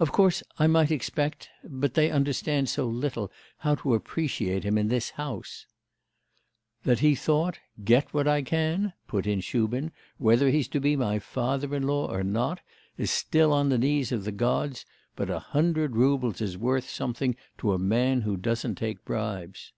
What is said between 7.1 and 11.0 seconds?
thought: get what I can!' put in Shubin: 'whether he's to be